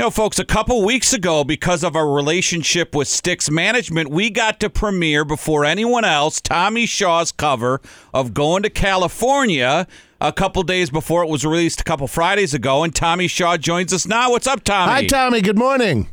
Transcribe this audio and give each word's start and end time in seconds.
You 0.00 0.06
know, 0.06 0.10
folks, 0.10 0.38
a 0.38 0.46
couple 0.46 0.82
weeks 0.82 1.12
ago, 1.12 1.44
because 1.44 1.84
of 1.84 1.94
our 1.94 2.10
relationship 2.10 2.94
with 2.94 3.06
Styx 3.06 3.50
Management, 3.50 4.10
we 4.10 4.30
got 4.30 4.58
to 4.60 4.70
premiere 4.70 5.26
before 5.26 5.66
anyone 5.66 6.06
else 6.06 6.40
Tommy 6.40 6.86
Shaw's 6.86 7.32
cover 7.32 7.82
of 8.14 8.32
Going 8.32 8.62
to 8.62 8.70
California 8.70 9.86
a 10.18 10.32
couple 10.32 10.62
days 10.62 10.88
before 10.88 11.22
it 11.22 11.28
was 11.28 11.44
released 11.44 11.82
a 11.82 11.84
couple 11.84 12.06
Fridays 12.06 12.54
ago. 12.54 12.82
And 12.82 12.94
Tommy 12.94 13.28
Shaw 13.28 13.58
joins 13.58 13.92
us 13.92 14.06
now. 14.06 14.30
What's 14.30 14.46
up, 14.46 14.64
Tommy? 14.64 14.90
Hi, 14.90 15.06
Tommy. 15.06 15.42
Good 15.42 15.58
morning. 15.58 16.08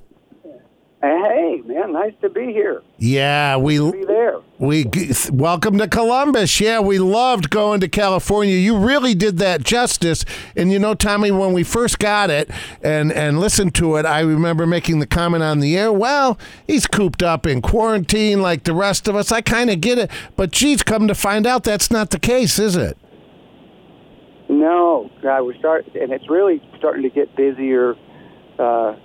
Hey, 1.00 1.62
man, 1.64 1.94
nice 1.94 2.14
to 2.22 2.30
be 2.30 2.46
here. 2.46 2.82
Yeah, 2.98 3.58
we 3.58 3.78
Be 3.92 4.04
there. 4.06 4.38
we 4.58 4.86
welcome 5.32 5.78
to 5.78 5.88
Columbus. 5.88 6.60
Yeah, 6.60 6.80
we 6.80 6.98
loved 6.98 7.52
going 7.52 7.82
to 7.82 7.88
California. 7.88 8.56
You 8.56 8.76
really 8.76 9.14
did 9.14 9.38
that 9.38 9.62
justice. 9.64 10.26
And 10.56 10.72
you 10.72 10.80
know, 10.80 10.96
Tommy, 10.96 11.30
when 11.30 11.54
we 11.54 11.64
first 11.64 12.00
got 12.00 12.32
it 12.32 12.50
and 12.82 13.12
and 13.12 13.40
listened 13.40 13.76
to 13.76 13.98
it, 13.98 14.08
I 14.08 14.22
remember 14.22 14.66
making 14.66 14.98
the 14.98 15.06
comment 15.06 15.44
on 15.44 15.60
the 15.60 15.78
air. 15.78 15.94
Well, 15.94 16.40
he's 16.66 16.88
cooped 16.88 17.22
up 17.22 17.46
in 17.46 17.62
quarantine 17.62 18.42
like 18.42 18.64
the 18.64 18.74
rest 18.74 19.08
of 19.08 19.16
us. 19.16 19.32
I 19.32 19.42
kind 19.42 19.70
of 19.70 19.80
get 19.80 20.00
it, 20.00 20.10
but 20.36 20.50
geez, 20.52 20.82
come 20.82 21.08
to 21.08 21.16
find 21.16 21.46
out, 21.46 21.64
that's 21.64 21.92
not 21.92 22.10
the 22.10 22.20
case, 22.20 22.58
is 22.58 22.76
it? 22.76 22.98
No, 24.50 25.12
God, 25.22 25.44
we 25.44 25.56
start, 25.60 25.86
and 25.94 26.12
it's 26.12 26.28
really 26.28 26.60
starting 26.80 27.04
to 27.04 27.10
get 27.10 27.36
busier 27.36 27.94
uh, 28.58 28.96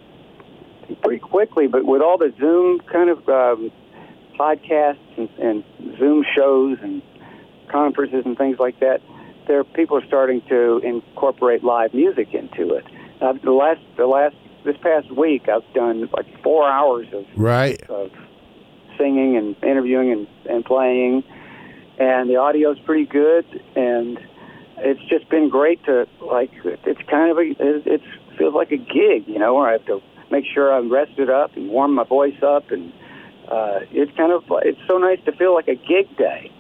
pretty 1.03 1.19
quickly. 1.19 1.67
But 1.67 1.85
with 1.85 2.03
all 2.03 2.19
the 2.19 2.33
Zoom 2.39 2.81
kind 2.81 3.11
of 3.11 3.29
um, 3.29 3.73
podcasts 4.39 4.99
and, 5.17 5.29
and 5.39 5.65
Zoom 5.99 6.25
shows 6.35 6.79
and 6.83 7.03
conferences 7.71 8.23
and 8.25 8.37
things 8.37 8.59
like 8.59 8.81
that, 8.81 9.01
there 9.47 9.65
people 9.65 9.97
are 9.97 10.07
starting 10.07 10.41
to 10.49 10.79
incorporate 10.79 11.65
live 11.65 11.95
music 11.95 12.33
into 12.35 12.75
it. 12.75 12.85
Uh, 13.21 13.33
the 13.43 13.53
last, 13.53 13.81
the 13.97 14.07
last, 14.07 14.37
this 14.65 14.77
past 14.83 15.11
week, 15.11 15.49
I've 15.49 15.65
done 15.75 16.09
like 16.13 16.43
four 16.43 16.69
hours 16.69 17.07
of 17.13 17.25
Right. 17.37 17.83
of 17.89 18.11
singing 18.99 19.37
and 19.37 19.57
interviewing 19.63 20.13
and, 20.13 20.29
and 20.49 20.65
playing, 20.65 21.25
and 21.99 22.29
the 22.31 22.37
audio 22.37 22.71
is 22.73 22.79
pretty 22.81 23.07
good, 23.07 23.45
and 23.75 24.19
it's 24.79 25.01
just 25.09 25.29
been 25.29 25.49
great 25.49 25.85
to 25.85 26.07
like. 26.21 26.51
It's 26.65 27.01
kind 27.11 27.31
of 27.31 27.39
a 27.39 27.41
it 27.41 27.83
it's, 27.87 28.05
feels 28.39 28.55
like 28.55 28.71
a 28.71 28.77
gig, 28.77 29.27
you 29.27 29.39
know, 29.39 29.55
where 29.55 29.69
I 29.69 29.73
have 29.73 29.87
to 29.87 30.01
make 30.33 30.45
sure 30.53 30.73
I'm 30.73 30.91
rested 30.91 31.31
up 31.31 31.57
and 31.57 31.69
warm 31.69 31.95
my 31.95 32.05
voice 32.05 32.43
up, 32.43 32.73
and 32.73 32.93
uh, 33.49 33.81
it's 33.93 34.11
kind 34.17 34.33
of 34.33 34.43
it's 34.63 34.81
so 34.89 34.99
nice 34.99 35.21
to 35.27 35.33
feel 35.33 35.55
like 35.55 35.69
a 35.69 35.77
gig 35.77 36.17
day, 36.17 36.51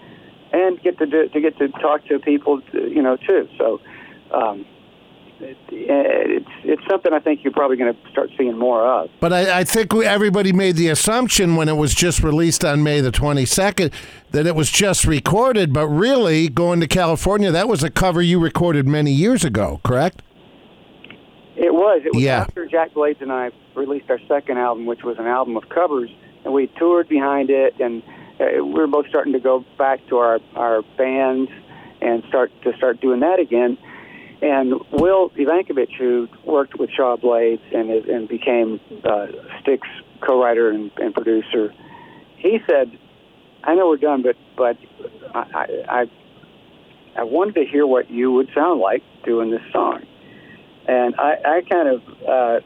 and 0.52 0.80
get 0.82 0.98
to 0.98 1.06
do, 1.06 1.28
to 1.28 1.40
get 1.40 1.58
to 1.58 1.68
talk 1.68 2.04
to 2.06 2.20
people, 2.20 2.62
you 2.72 3.02
know, 3.02 3.16
too. 3.16 3.48
So. 3.58 3.80
Um, 4.30 4.64
it, 5.42 5.58
it's 5.70 6.48
it's 6.62 6.82
something 6.88 7.12
I 7.12 7.18
think 7.18 7.42
you're 7.42 7.52
probably 7.52 7.76
going 7.76 7.92
to 7.92 8.10
start 8.10 8.30
seeing 8.38 8.56
more 8.56 8.86
of. 8.86 9.10
But 9.20 9.32
I, 9.32 9.60
I 9.60 9.64
think 9.64 9.92
we, 9.92 10.06
everybody 10.06 10.52
made 10.52 10.76
the 10.76 10.88
assumption 10.88 11.56
when 11.56 11.68
it 11.68 11.76
was 11.76 11.94
just 11.94 12.22
released 12.22 12.64
on 12.64 12.84
May 12.84 13.00
the 13.00 13.10
22nd 13.10 13.92
that 14.30 14.46
it 14.46 14.54
was 14.54 14.70
just 14.70 15.04
recorded, 15.04 15.72
but 15.72 15.88
really, 15.88 16.48
going 16.48 16.78
to 16.78 16.86
California, 16.86 17.50
that 17.50 17.68
was 17.68 17.82
a 17.82 17.90
cover 17.90 18.22
you 18.22 18.38
recorded 18.38 18.86
many 18.86 19.10
years 19.10 19.44
ago, 19.44 19.80
correct? 19.82 20.22
It 21.62 21.72
was. 21.72 22.02
It 22.04 22.12
was 22.12 22.24
Yeah. 22.24 22.40
after 22.40 22.66
Jack 22.66 22.92
Blades 22.92 23.22
and 23.22 23.32
I 23.32 23.52
released 23.76 24.10
our 24.10 24.18
second 24.26 24.58
album, 24.58 24.84
which 24.84 25.04
was 25.04 25.16
an 25.18 25.26
album 25.28 25.56
of 25.56 25.68
covers, 25.68 26.10
and 26.44 26.52
we 26.52 26.66
toured 26.66 27.08
behind 27.08 27.50
it, 27.50 27.78
and 27.78 28.02
uh, 28.40 28.64
we 28.64 28.72
were 28.74 28.88
both 28.88 29.06
starting 29.08 29.32
to 29.34 29.38
go 29.38 29.64
back 29.78 30.04
to 30.08 30.18
our 30.18 30.40
our 30.56 30.82
bands 30.98 31.50
and 32.00 32.24
start 32.28 32.50
to 32.64 32.76
start 32.76 33.00
doing 33.00 33.20
that 33.20 33.38
again. 33.38 33.78
And 34.42 34.74
Will 34.90 35.30
Evankovich, 35.30 35.96
who 35.96 36.28
worked 36.44 36.76
with 36.80 36.90
Shaw 36.90 37.16
Blades 37.16 37.62
and 37.72 37.90
and 37.90 38.28
became 38.28 38.80
uh, 39.04 39.28
Styx 39.60 39.86
co-writer 40.20 40.70
and, 40.70 40.90
and 40.98 41.14
producer, 41.14 41.72
he 42.38 42.58
said, 42.68 42.90
"I 43.62 43.76
know 43.76 43.86
we're 43.88 43.98
done, 43.98 44.22
but 44.22 44.36
but 44.56 44.76
I 45.32 45.84
I 45.88 46.10
I 47.16 47.22
wanted 47.22 47.54
to 47.54 47.64
hear 47.64 47.86
what 47.86 48.10
you 48.10 48.32
would 48.32 48.50
sound 48.52 48.80
like 48.80 49.04
doing 49.24 49.50
this 49.52 49.62
song." 49.72 50.02
And 50.86 51.14
I, 51.16 51.36
I 51.44 51.60
kind 51.68 51.88
of, 51.88 52.02
uh, 52.26 52.60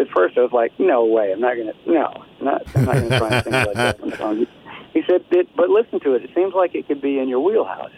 at 0.00 0.08
first, 0.08 0.36
I 0.36 0.40
was 0.42 0.52
like, 0.52 0.72
"No 0.80 1.04
way! 1.04 1.32
I'm 1.32 1.40
not 1.40 1.56
gonna, 1.56 1.72
no, 1.86 2.06
I'm 2.40 2.44
not, 2.44 2.74
not 2.74 2.94
gonna 2.94 3.18
try 3.18 3.30
anything 3.30 3.52
like 3.52 3.74
that 3.74 4.00
the 4.00 4.16
song." 4.16 4.46
He 4.92 5.02
said, 5.06 5.24
"But- 5.30 5.46
"But 5.56 5.70
listen 5.70 6.00
to 6.00 6.14
it. 6.14 6.24
It 6.24 6.30
seems 6.34 6.54
like 6.54 6.74
it 6.74 6.88
could 6.88 7.00
be 7.00 7.18
in 7.18 7.28
your 7.28 7.40
wheelhouse." 7.40 7.92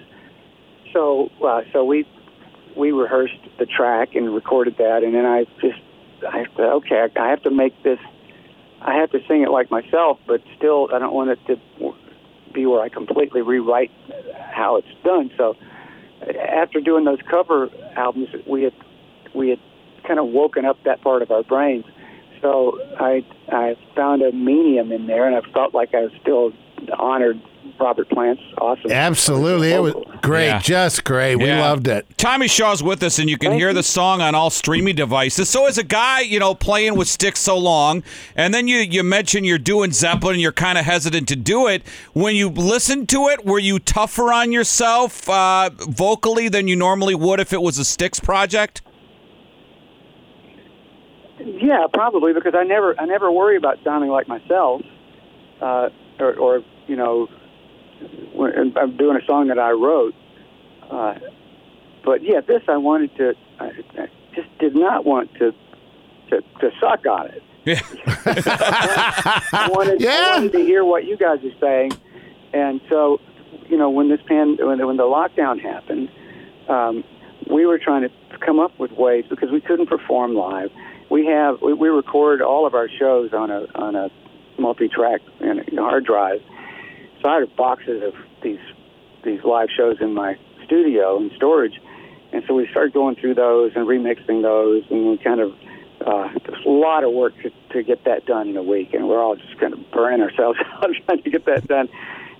So, 0.92 1.30
uh, 1.44 1.62
so 1.72 1.84
we 1.84 2.06
we 2.76 2.92
rehearsed 2.92 3.38
the 3.58 3.66
track 3.66 4.14
and 4.14 4.34
recorded 4.34 4.76
that, 4.78 5.02
and 5.02 5.14
then 5.14 5.24
I 5.24 5.44
just, 5.60 5.80
I 6.28 6.44
said, 6.56 6.66
"Okay, 6.66 7.08
I 7.16 7.28
have 7.30 7.42
to 7.44 7.50
make 7.50 7.82
this. 7.82 7.98
I 8.82 8.94
have 8.96 9.10
to 9.12 9.20
sing 9.26 9.42
it 9.42 9.50
like 9.50 9.70
myself, 9.70 10.18
but 10.26 10.42
still, 10.58 10.90
I 10.92 10.98
don't 10.98 11.14
want 11.14 11.30
it 11.30 11.38
to 11.46 11.58
be 12.52 12.66
where 12.66 12.82
I 12.82 12.90
completely 12.90 13.40
rewrite 13.40 13.90
how 14.50 14.76
it's 14.76 14.88
done." 15.02 15.30
So, 15.38 15.56
after 16.50 16.80
doing 16.82 17.04
those 17.04 17.20
cover 17.30 17.70
albums, 17.96 18.28
we 18.46 18.64
had 18.64 18.74
we 19.34 19.50
had 19.50 19.58
kind 20.06 20.18
of 20.20 20.26
woken 20.28 20.64
up 20.64 20.76
that 20.84 21.00
part 21.02 21.22
of 21.22 21.30
our 21.30 21.42
brains. 21.42 21.84
So 22.42 22.78
I 22.98 23.24
I 23.50 23.76
found 23.96 24.22
a 24.22 24.32
medium 24.32 24.92
in 24.92 25.06
there, 25.06 25.26
and 25.26 25.34
I 25.36 25.40
felt 25.52 25.74
like 25.74 25.94
I 25.94 26.02
was 26.02 26.12
still 26.20 26.52
honored 26.98 27.40
Robert 27.80 28.08
Plant's 28.10 28.42
awesome. 28.60 28.90
Absolutely. 28.92 29.72
It 29.72 29.80
was 29.82 29.94
great, 30.20 30.46
Yeah. 30.48 30.58
just 30.58 31.02
great. 31.04 31.36
We 31.36 31.46
Yeah. 31.46 31.60
loved 31.62 31.88
it. 31.88 32.06
Tommy 32.18 32.46
Shaw's 32.46 32.82
with 32.82 33.02
us, 33.02 33.18
and 33.18 33.28
you 33.30 33.38
can 33.38 33.50
Thank 33.52 33.60
hear 33.60 33.68
you. 33.68 33.74
the 33.74 33.82
song 33.82 34.20
on 34.20 34.34
all 34.34 34.50
streaming 34.50 34.94
devices. 34.94 35.48
So, 35.48 35.66
as 35.66 35.78
a 35.78 35.82
guy, 35.82 36.20
you 36.20 36.38
know, 36.38 36.54
playing 36.54 36.94
with 36.96 37.08
Styx 37.08 37.40
so 37.40 37.56
long, 37.56 38.02
and 38.36 38.52
then 38.52 38.68
you 38.68 38.78
you 38.78 39.02
mention 39.02 39.44
you're 39.44 39.58
doing 39.58 39.92
Zeppelin, 39.92 40.34
and 40.34 40.42
you're 40.42 40.52
kind 40.52 40.76
of 40.76 40.84
hesitant 40.84 41.26
to 41.28 41.36
do 41.36 41.66
it. 41.66 41.82
When 42.12 42.36
you 42.36 42.50
listened 42.50 43.08
to 43.10 43.28
it, 43.28 43.46
were 43.46 43.58
you 43.58 43.78
tougher 43.78 44.32
on 44.32 44.52
yourself 44.52 45.28
uh, 45.30 45.70
vocally 45.88 46.48
than 46.50 46.68
you 46.68 46.76
normally 46.76 47.14
would 47.14 47.40
if 47.40 47.52
it 47.54 47.62
was 47.62 47.78
a 47.78 47.84
Styx 47.84 48.20
project? 48.20 48.82
Yeah, 51.44 51.86
probably 51.92 52.32
because 52.32 52.54
I 52.56 52.64
never 52.64 52.98
I 52.98 53.04
never 53.04 53.30
worry 53.30 53.56
about 53.56 53.78
sounding 53.84 54.10
like 54.10 54.28
myself, 54.28 54.82
uh, 55.60 55.90
or, 56.18 56.34
or 56.34 56.64
you 56.86 56.96
know, 56.96 57.28
when 58.32 58.76
I'm 58.76 58.96
doing 58.96 59.16
a 59.20 59.24
song 59.26 59.48
that 59.48 59.58
I 59.58 59.72
wrote. 59.72 60.14
Uh, 60.90 61.14
but 62.04 62.22
yeah, 62.22 62.40
this 62.40 62.62
I 62.68 62.76
wanted 62.76 63.14
to. 63.16 63.34
I, 63.60 63.66
I 63.98 64.08
just 64.34 64.48
did 64.58 64.74
not 64.74 65.04
want 65.04 65.32
to 65.34 65.52
to, 66.30 66.40
to 66.60 66.70
suck 66.80 67.06
on 67.06 67.26
it. 67.28 67.42
Yeah. 67.64 67.80
I 68.26 69.70
wanted, 69.72 70.00
Yeah. 70.00 70.10
I 70.32 70.36
wanted 70.36 70.52
to 70.52 70.58
hear 70.58 70.84
what 70.84 71.04
you 71.04 71.16
guys 71.16 71.38
are 71.44 71.58
saying, 71.60 71.92
and 72.52 72.80
so 72.90 73.20
you 73.68 73.76
know 73.76 73.90
when 73.90 74.08
this 74.08 74.20
pan 74.26 74.56
when, 74.60 74.84
when 74.86 74.96
the 74.96 75.04
lockdown 75.04 75.60
happened, 75.60 76.10
um, 76.68 77.04
we 77.50 77.66
were 77.66 77.78
trying 77.78 78.02
to 78.02 78.10
come 78.38 78.60
up 78.60 78.78
with 78.78 78.92
ways 78.92 79.24
because 79.28 79.50
we 79.50 79.60
couldn't 79.60 79.86
perform 79.88 80.34
live. 80.34 80.70
We 81.14 81.26
have 81.26 81.62
we, 81.62 81.72
we 81.74 81.90
record 81.90 82.42
all 82.42 82.66
of 82.66 82.74
our 82.74 82.88
shows 82.88 83.32
on 83.32 83.48
a 83.48 83.68
on 83.76 83.94
a 83.94 84.10
multi-track 84.58 85.20
and 85.38 85.60
a 85.60 85.76
hard 85.76 86.04
drive. 86.04 86.42
So 87.22 87.28
I 87.28 87.38
had 87.38 87.54
boxes 87.54 88.02
of 88.02 88.14
these 88.42 88.58
these 89.24 89.38
live 89.44 89.68
shows 89.76 89.98
in 90.00 90.12
my 90.12 90.36
studio 90.64 91.16
in 91.18 91.30
storage, 91.36 91.80
and 92.32 92.42
so 92.48 92.54
we 92.54 92.66
started 92.68 92.94
going 92.94 93.14
through 93.14 93.36
those 93.36 93.70
and 93.76 93.86
remixing 93.86 94.42
those, 94.42 94.82
and 94.90 95.06
we 95.06 95.18
kind 95.18 95.38
of 95.38 95.52
uh, 96.04 96.30
there's 96.46 96.66
a 96.66 96.68
lot 96.68 97.04
of 97.04 97.12
work 97.12 97.32
to, 97.44 97.50
to 97.72 97.84
get 97.84 98.02
that 98.06 98.26
done 98.26 98.48
in 98.48 98.56
a 98.56 98.62
week, 98.64 98.92
and 98.92 99.08
we're 99.08 99.22
all 99.22 99.36
just 99.36 99.56
kind 99.60 99.72
of 99.72 99.78
burning 99.92 100.20
ourselves 100.20 100.58
out 100.72 100.90
trying 101.06 101.22
to 101.22 101.30
get 101.30 101.44
that 101.46 101.64
done. 101.68 101.88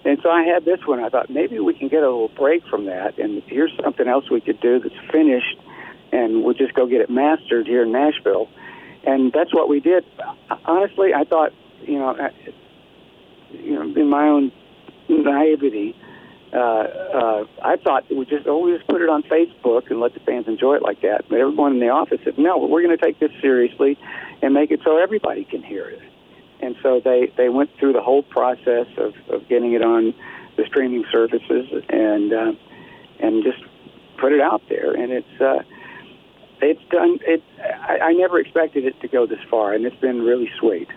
And 0.04 0.18
so 0.20 0.30
I 0.30 0.42
had 0.42 0.64
this 0.64 0.80
one. 0.84 0.98
I 0.98 1.10
thought 1.10 1.30
maybe 1.30 1.60
we 1.60 1.74
can 1.74 1.86
get 1.86 2.02
a 2.02 2.10
little 2.10 2.26
break 2.36 2.66
from 2.66 2.86
that, 2.86 3.20
and 3.20 3.41
here's 3.46 3.70
something 3.84 4.08
else 4.08 4.28
we 4.32 4.41
could 4.41 4.60
do 4.60 4.80
that's 4.80 5.12
finished, 5.12 5.58
and 6.10 6.42
we'll 6.42 6.54
just 6.54 6.74
go 6.74 6.88
get 6.88 7.02
it 7.02 7.08
mastered 7.08 7.68
here 7.68 7.84
in 7.84 7.92
Nashville. 7.92 8.48
And 9.06 9.32
that's 9.32 9.53
what 9.53 9.69
we 9.69 9.81
did. 9.81 10.04
Honestly, 10.65 11.12
I 11.15 11.24
thought, 11.24 11.53
you 11.83 11.98
know, 11.98 12.16
you 13.51 13.74
know, 13.74 13.83
in 14.01 14.09
my 14.09 14.28
own 14.28 14.53
naivety, 15.09 15.95
uh, 16.53 16.56
uh, 16.59 17.45
I 17.62 17.77
thought 17.77 18.04
we 18.10 18.24
just 18.27 18.47
oh 18.47 18.59
we 18.60 18.77
just 18.77 18.86
put 18.89 19.03
it 19.03 19.09
on 19.09 19.24
Facebook 19.24 19.91
and 19.91 20.01
let 20.01 20.15
the 20.15 20.21
fans 20.21 20.47
enjoy 20.47 20.77
it 20.77 20.83
like 20.83 21.03
that. 21.03 21.24
But 21.28 21.41
everyone 21.41 21.72
in 21.72 21.80
the 21.80 21.89
office 21.89 22.21
said, 22.24 22.39
no, 22.39 22.59
we're 22.59 22.83
going 22.83 22.97
to 22.97 23.04
take 23.04 23.18
this 23.18 23.33
seriously 23.42 23.98
and 24.41 24.54
make 24.54 24.71
it 24.71 24.80
so 24.84 24.97
everybody 25.03 25.45
can 25.45 25.62
hear 25.62 25.89
it. 25.89 26.01
And 26.60 26.77
so 26.83 27.01
they 27.04 27.33
they 27.36 27.48
went 27.48 27.71
through 27.78 27.92
the 27.92 28.03
whole 28.03 28.22
process 28.22 28.86
of, 28.97 29.15
of 29.28 29.48
getting 29.48 29.72
it 29.72 29.83
on 29.83 30.15
the 30.56 30.65
streaming 30.66 31.04
services 31.10 31.66
and 31.89 32.33
uh, 32.33 32.53
and 33.18 33.42
just 33.42 33.59
put 34.18 34.33
it 34.33 34.41
out 34.41 34.62
there. 34.68 34.95
And 34.95 35.12
it's 35.12 35.41
uh, 35.41 35.62
it's 36.62 36.80
done. 36.91 37.18
It 37.22 37.42
I, 37.86 37.98
I 37.98 38.13
never 38.13 38.39
expected 38.41 38.84
it 38.84 38.98
to 39.01 39.09
go 39.09 39.27
this 39.27 39.39
far, 39.51 39.72
and 39.75 39.84
it's 39.84 39.97
been 39.97 40.22
really 40.22 40.51
sweet. 40.59 40.89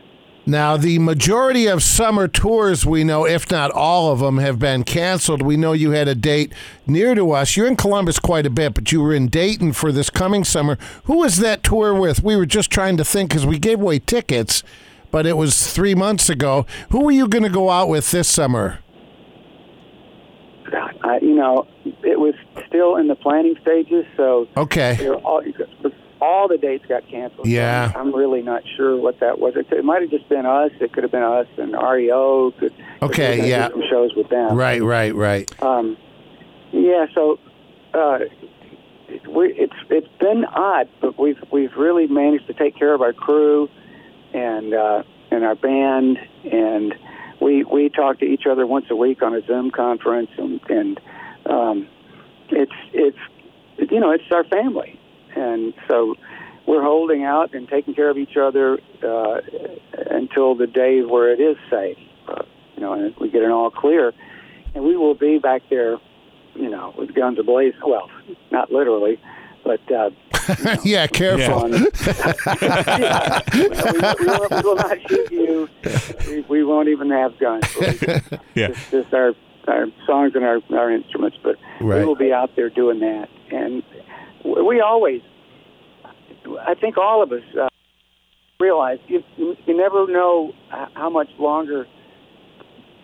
Now, 0.45 0.77
the 0.77 0.97
majority 0.99 1.67
of 1.67 1.83
summer 1.83 2.29
tours 2.29 2.85
we 2.85 3.03
know, 3.03 3.25
if 3.25 3.51
not 3.51 3.69
all 3.71 4.13
of 4.13 4.19
them, 4.19 4.37
have 4.37 4.57
been 4.59 4.85
canceled. 4.85 5.41
We 5.41 5.57
know 5.57 5.73
you 5.73 5.91
had 5.91 6.07
a 6.07 6.15
date 6.15 6.53
near 6.85 7.15
to 7.15 7.31
us. 7.33 7.57
You're 7.57 7.67
in 7.67 7.75
Columbus 7.75 8.17
quite 8.17 8.45
a 8.45 8.49
bit, 8.49 8.73
but 8.73 8.89
you 8.93 9.01
were 9.01 9.13
in 9.13 9.27
Dayton 9.27 9.73
for 9.73 9.91
this 9.91 10.09
coming 10.09 10.45
summer. 10.45 10.77
Who 11.03 11.17
was 11.17 11.39
that 11.39 11.63
tour 11.63 11.93
with? 11.93 12.23
We 12.23 12.37
were 12.37 12.45
just 12.45 12.71
trying 12.71 12.95
to 12.95 13.03
think 13.03 13.29
because 13.31 13.45
we 13.45 13.59
gave 13.59 13.81
away 13.81 13.99
tickets, 13.99 14.63
but 15.11 15.25
it 15.25 15.35
was 15.35 15.73
three 15.73 15.95
months 15.95 16.29
ago. 16.29 16.65
Who 16.91 17.03
were 17.03 17.11
you 17.11 17.27
going 17.27 17.43
to 17.43 17.49
go 17.49 17.69
out 17.69 17.89
with 17.89 18.11
this 18.11 18.29
summer? 18.29 18.79
I, 21.03 21.19
you 21.21 21.35
know, 21.35 21.67
it 22.03 22.19
was 22.19 22.35
still 22.67 22.95
in 22.97 23.07
the 23.07 23.15
planning 23.15 23.55
stages, 23.61 24.05
so 24.15 24.47
Okay. 24.55 25.07
all, 25.09 25.41
all 26.21 26.47
the 26.47 26.57
dates 26.57 26.85
got 26.87 27.07
canceled. 27.07 27.47
Yeah. 27.47 27.91
I'm 27.95 28.13
really 28.13 28.41
not 28.41 28.63
sure 28.75 28.97
what 28.97 29.19
that 29.19 29.39
was. 29.39 29.55
It, 29.55 29.67
it 29.71 29.83
might 29.85 30.01
have 30.01 30.11
just 30.11 30.27
been 30.29 30.45
us. 30.45 30.71
It 30.79 30.93
could 30.93 31.03
have 31.03 31.11
been 31.11 31.23
us 31.23 31.47
and 31.57 31.73
REO. 31.73 32.51
Could, 32.59 32.73
Okay, 33.01 33.49
yeah. 33.49 33.69
some 33.69 33.83
shows 33.89 34.13
with 34.15 34.29
them. 34.29 34.55
Right, 34.55 34.81
right, 34.81 35.13
right. 35.13 35.61
Um, 35.61 35.97
yeah, 36.71 37.05
so 37.13 37.39
uh, 37.93 38.19
we, 39.29 39.53
it's 39.53 39.73
it's 39.89 40.07
been 40.19 40.45
odd, 40.45 40.89
but 41.01 41.17
we've 41.19 41.41
we've 41.51 41.73
really 41.77 42.07
managed 42.07 42.47
to 42.47 42.53
take 42.53 42.75
care 42.75 42.93
of 42.93 43.01
our 43.01 43.13
crew 43.13 43.69
and 44.33 44.73
uh, 44.73 45.03
and 45.31 45.43
our 45.43 45.55
band, 45.55 46.17
and 46.43 46.93
we 47.41 47.63
we 47.63 47.89
talk 47.89 48.19
to 48.19 48.25
each 48.25 48.45
other 48.49 48.65
once 48.65 48.85
a 48.89 48.95
week 48.95 49.21
on 49.21 49.33
a 49.33 49.41
Zoom 49.45 49.71
conference, 49.71 50.29
and 50.37 50.59
and 50.69 50.99
um, 51.45 51.87
it's 52.49 52.71
it's 52.93 53.91
you 53.91 53.99
know 53.99 54.11
it's 54.11 54.23
our 54.31 54.43
family, 54.43 54.99
and 55.37 55.73
so 55.87 56.15
we're 56.65 56.83
holding 56.83 57.23
out 57.23 57.53
and 57.53 57.67
taking 57.69 57.93
care 57.93 58.09
of 58.09 58.17
each 58.17 58.35
other 58.37 58.77
uh, 59.03 59.39
until 60.11 60.55
the 60.55 60.67
day 60.67 61.01
where 61.01 61.31
it 61.31 61.39
is 61.39 61.55
safe, 61.69 61.97
uh, 62.27 62.43
you 62.75 62.81
know, 62.81 62.93
and 62.93 63.15
we 63.17 63.29
get 63.29 63.43
an 63.43 63.51
all 63.51 63.69
clear, 63.71 64.13
and 64.75 64.83
we 64.83 64.97
will 64.97 65.15
be 65.15 65.39
back 65.39 65.61
there 65.69 65.97
you 66.55 66.69
know, 66.69 66.93
with 66.97 67.13
guns 67.13 67.37
ablaze. 67.39 67.73
Well, 67.85 68.09
not 68.51 68.71
literally, 68.71 69.19
but 69.63 69.79
uh, 69.91 70.09
yeah, 70.83 71.05
careful. 71.07 71.53
on, 71.65 71.71
yeah, 72.61 73.41
we, 73.53 73.69
we, 73.69 74.25
will, 74.25 74.47
we 74.49 74.61
will 74.63 74.75
not 74.75 74.97
shoot 75.09 75.31
you. 75.31 75.69
We, 76.27 76.41
we 76.49 76.63
won't 76.63 76.89
even 76.89 77.11
have 77.11 77.37
guns. 77.37 77.65
Yeah. 78.55 78.69
Just, 78.69 78.91
just 78.91 79.13
our 79.13 79.33
our 79.67 79.85
songs 80.05 80.33
and 80.35 80.43
our 80.43 80.59
our 80.71 80.91
instruments, 80.91 81.37
but 81.43 81.57
Right. 81.79 81.99
we 81.99 82.05
will 82.05 82.15
be 82.15 82.33
out 82.33 82.55
there 82.55 82.69
doing 82.69 82.99
that. 83.01 83.29
And 83.51 83.83
we 84.47 84.81
always, 84.81 85.21
I 86.61 86.75
think, 86.75 86.97
all 86.97 87.21
of 87.23 87.31
us 87.31 87.43
uh, 87.59 87.67
realize 88.59 88.99
you 89.07 89.23
you 89.37 89.77
never 89.77 90.07
know 90.07 90.53
how 90.93 91.09
much 91.09 91.29
longer, 91.37 91.85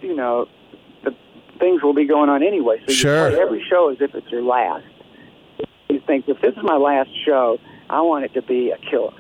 you 0.02 0.16
know, 0.16 0.48
the 1.04 1.12
things 1.60 1.82
will 1.84 1.94
be 1.94 2.06
going 2.06 2.30
on 2.30 2.44
anyway. 2.44 2.82
So 2.88 2.94
Sure. 2.94 3.30
you 3.30 3.36
play 3.36 3.42
every 3.42 3.66
show 3.70 3.90
as 3.90 3.98
if 4.02 4.16
it's 4.16 4.30
your 4.32 4.44
last. 4.44 4.86
You 5.90 6.02
think 6.08 6.26
if 6.28 6.42
this 6.42 6.54
is 6.56 6.64
my 6.64 6.78
last 6.78 7.10
show, 7.26 7.60
I 7.90 8.02
want 8.02 8.26
it 8.26 8.34
to 8.34 8.42
be 8.42 8.72
a 8.72 8.78
killer, 8.90 9.14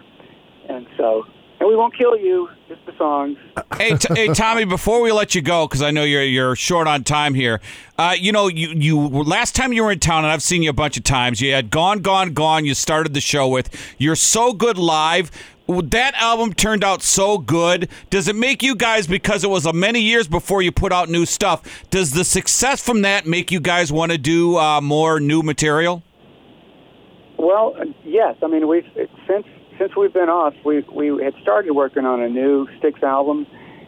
and 0.69 0.87
so. 0.97 1.25
And 1.63 1.69
we 1.69 1.77
won't 1.77 1.97
kill 1.97 2.17
you, 2.17 2.49
just 2.67 2.85
the 2.85 2.91
songs. 2.97 3.37
hey, 3.77 3.95
t- 3.95 4.13
hey, 4.13 4.33
Tommy. 4.33 4.65
Before 4.65 5.01
we 5.01 5.13
let 5.13 5.33
you 5.33 5.41
go, 5.41 5.65
because 5.65 5.81
I 5.81 5.91
know 5.91 6.03
you're 6.03 6.21
you're 6.21 6.57
short 6.57 6.87
on 6.87 7.05
time 7.05 7.33
here. 7.33 7.61
Uh, 7.97 8.15
you 8.19 8.33
know, 8.33 8.49
you 8.49 8.73
you 8.75 8.99
last 8.99 9.55
time 9.55 9.71
you 9.71 9.85
were 9.85 9.93
in 9.93 9.99
town, 9.99 10.25
and 10.25 10.33
I've 10.33 10.43
seen 10.43 10.61
you 10.61 10.69
a 10.71 10.73
bunch 10.73 10.97
of 10.97 11.05
times. 11.05 11.39
You 11.39 11.53
had 11.53 11.69
"Gone, 11.69 11.99
Gone, 11.99 12.33
Gone." 12.33 12.65
You 12.65 12.73
started 12.73 13.13
the 13.13 13.21
show 13.21 13.47
with. 13.47 13.69
You're 13.97 14.17
so 14.17 14.51
good 14.51 14.77
live. 14.77 15.31
That 15.69 16.15
album 16.15 16.51
turned 16.51 16.83
out 16.83 17.01
so 17.01 17.37
good. 17.37 17.87
Does 18.09 18.27
it 18.27 18.35
make 18.35 18.61
you 18.61 18.75
guys 18.75 19.07
because 19.07 19.45
it 19.45 19.49
was 19.49 19.65
a 19.65 19.71
many 19.71 20.01
years 20.01 20.27
before 20.27 20.61
you 20.61 20.73
put 20.73 20.91
out 20.91 21.07
new 21.07 21.25
stuff? 21.25 21.85
Does 21.89 22.11
the 22.11 22.25
success 22.25 22.83
from 22.83 23.03
that 23.03 23.25
make 23.25 23.53
you 23.53 23.61
guys 23.61 23.89
want 23.89 24.11
to 24.11 24.17
do 24.17 24.57
uh, 24.57 24.81
more 24.81 25.21
new 25.21 25.41
material? 25.41 26.03
Well, 27.37 27.73
uh, 27.79 27.85
yes. 28.03 28.35
I 28.43 28.47
mean, 28.47 28.67
we've 28.67 28.83
since 29.25 29.45
since 29.83 29.97
we've 29.97 30.13
been 30.13 30.29
off, 30.29 30.53
we 30.63 30.79
we 30.93 31.21
had 31.21 31.33
started 31.41 31.73
working 31.73 32.05
on 32.05 32.21
a 32.21 32.29
new 32.29 32.69
Styx 32.77 33.03
album, 33.03 33.45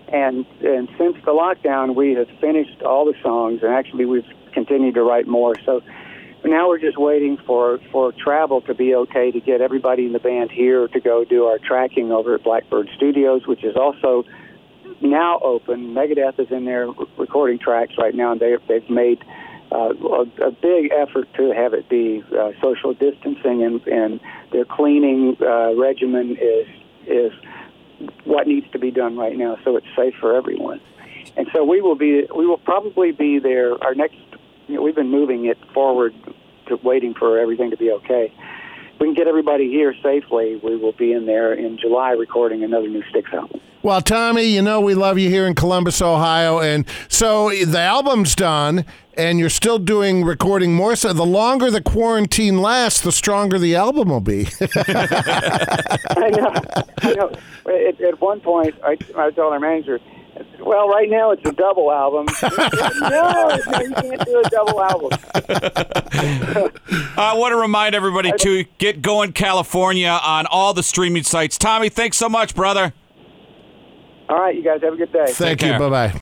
and 0.10 0.46
and 0.62 0.90
since 0.98 1.16
the 1.24 1.32
lockdown, 1.32 1.96
we 1.96 2.14
have 2.16 2.28
finished 2.42 2.82
all 2.82 3.06
the 3.06 3.14
songs, 3.24 3.64
and 3.64 3.72
actually 3.74 4.06
we've 4.06 4.28
continued 4.52 4.96
to 4.96 5.04
write 5.04 5.26
more. 5.26 5.56
So 5.66 5.82
now 6.44 6.68
we're 6.68 6.80
just 6.80 6.98
waiting 6.98 7.38
for 7.38 7.80
for 7.94 8.12
travel 8.12 8.60
to 8.62 8.74
be 8.74 8.94
okay 8.94 9.32
to 9.32 9.40
get 9.40 9.62
everybody 9.62 10.06
in 10.06 10.12
the 10.12 10.20
band 10.20 10.52
here 10.52 10.90
to 10.90 11.00
go 11.00 11.24
do 11.24 11.46
our 11.46 11.60
tracking 11.60 12.12
over 12.12 12.36
at 12.36 12.44
Blackbird 12.44 12.90
Studios, 12.98 13.48
which 13.48 13.64
is 13.64 13.78
also 13.78 14.26
now 15.00 15.40
open. 15.40 15.94
Megadeth 15.94 16.38
is 16.42 16.52
in 16.52 16.66
there 16.66 16.88
recording 17.18 17.58
tracks 17.58 17.94
right 17.98 18.14
now, 18.14 18.34
and 18.34 18.42
they 18.42 18.58
they've 18.68 18.90
made 18.90 19.24
uh, 19.72 19.94
a, 19.94 20.48
a 20.48 20.52
big 20.52 20.92
effort 20.92 21.28
to 21.36 21.52
have 21.52 21.74
it 21.74 21.90
be 21.90 22.24
uh, 22.38 22.52
social 22.62 22.94
distancing, 22.94 23.64
and 23.64 23.86
and 23.88 24.20
their 24.52 24.66
cleaning 24.66 25.38
uh, 25.42 25.74
regimen 25.76 26.38
is 26.40 26.68
is 27.08 27.32
what 28.26 28.48
needs 28.48 28.70
to 28.72 28.80
be 28.80 28.92
done 28.92 29.18
right 29.18 29.38
now, 29.38 29.58
so 29.64 29.78
it's 29.78 29.88
safe 29.96 30.14
for 30.20 30.36
everyone. 30.36 30.82
And 31.38 31.48
so 31.54 31.64
we 31.64 31.82
will 31.82 31.96
be 31.96 32.28
we 32.36 32.46
will 32.46 32.58
probably 32.58 33.12
be 33.12 33.40
there. 33.40 33.82
Our 33.84 33.96
next, 33.96 34.18
you 34.68 34.76
know, 34.76 34.82
we've 34.82 34.96
been 34.96 35.12
moving 35.12 35.46
it 35.46 35.58
forward 35.74 36.14
to 36.68 36.78
waiting 36.78 37.14
for 37.14 37.40
everything 37.40 37.72
to 37.72 37.78
be 37.78 37.92
okay. 37.92 38.32
If 38.94 39.02
we 39.02 39.08
can 39.08 39.14
get 39.14 39.28
everybody 39.28 39.70
here 39.70 39.94
safely, 40.02 40.56
we 40.64 40.78
will 40.78 40.94
be 40.94 41.12
in 41.12 41.26
there 41.26 41.54
in 41.54 41.78
July 41.78 42.12
recording 42.12 42.64
another 42.64 42.88
new 42.88 43.04
Styx 43.10 43.32
album. 43.34 43.60
Well, 43.84 44.02
Tommy, 44.02 44.44
you 44.44 44.62
know 44.62 44.80
we 44.80 44.96
love 44.96 45.20
you 45.20 45.30
here 45.30 45.46
in 45.46 45.54
Columbus, 45.54 46.02
Ohio, 46.02 46.60
and 46.60 46.86
so 47.08 47.50
the 47.50 47.80
album's 47.80 48.34
done, 48.34 48.86
and 49.18 49.40
you're 49.40 49.50
still 49.50 49.80
doing 49.80 50.24
recording 50.24 50.74
more. 50.76 50.96
So 50.96 51.14
the 51.14 51.26
longer 51.26 51.72
the 51.72 51.82
quarantine 51.82 52.62
lasts, 52.62 53.02
the 53.02 53.12
stronger 53.12 53.58
the 53.60 53.76
album 53.76 54.10
will 54.10 54.22
be. 54.22 54.48
I 54.62 56.30
know. 56.32 56.54
I 57.02 57.14
know. 57.14 57.32
At, 57.66 58.02
at 58.02 58.22
one 58.22 58.40
point, 58.42 58.76
I, 58.84 58.98
I 59.18 59.32
told 59.32 59.54
our 59.54 59.60
manager, 59.60 60.00
"Well, 60.60 60.88
right 60.90 61.10
now 61.10 61.32
it's 61.32 61.48
a 61.48 61.52
double 61.52 61.92
album." 61.92 62.26
no, 62.42 63.50
you 63.82 63.94
can't 63.96 64.26
do 64.26 64.42
a 64.44 64.50
double 64.50 64.82
album. 64.82 65.12
I 67.18 67.34
want 67.36 67.52
to 67.54 67.58
remind 67.58 67.96
everybody 67.96 68.32
to 68.40 68.66
get 68.78 69.02
going 69.02 69.34
California 69.34 70.20
on 70.22 70.46
all 70.48 70.74
the 70.74 70.84
streaming 70.84 71.24
sites. 71.24 71.58
Tommy, 71.58 71.90
thanks 71.90 72.18
so 72.18 72.30
much, 72.30 72.56
brother. 72.56 72.94
All 74.28 74.38
right, 74.38 74.56
you 74.56 74.64
guys 74.64 74.82
have 74.82 74.94
a 74.94 74.98
good 74.98 75.14
day. 75.14 75.28
Thank 75.28 75.62
you. 75.62 75.72
Bye 75.72 75.90
bye. 75.90 76.14